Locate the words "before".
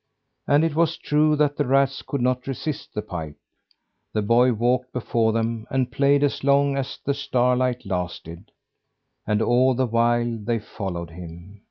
4.93-5.31